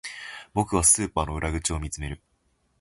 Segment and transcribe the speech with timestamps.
[0.55, 2.23] 僕はスーパーの裏口を見つめる